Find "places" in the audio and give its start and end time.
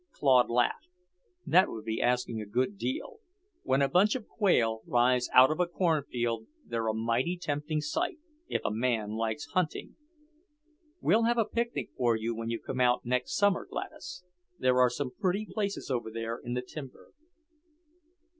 15.45-15.91